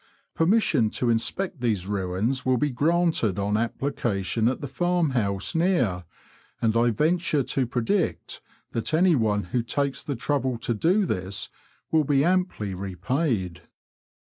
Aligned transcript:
Per 0.33 0.47
mission 0.47 0.89
to 0.89 1.11
inspect 1.11 1.61
these 1.61 1.85
ruins 1.85 2.43
will 2.43 2.57
be 2.57 2.71
granted 2.71 3.37
on 3.37 3.55
application 3.55 4.47
at 4.47 4.59
the 4.59 4.65
farm 4.67 5.11
house 5.11 5.53
near, 5.53 6.05
and 6.59 6.75
I 6.75 6.89
venture 6.89 7.43
to 7.43 7.67
predict 7.67 8.41
that 8.71 8.95
any 8.95 9.13
one 9.13 9.43
who 9.53 9.61
takes 9.61 10.01
the 10.01 10.15
trouble 10.15 10.57
to 10.57 10.73
do 10.73 11.05
this 11.05 11.49
will 11.91 12.03
be 12.03 12.25
amply 12.25 12.73
repaid. 12.73 13.61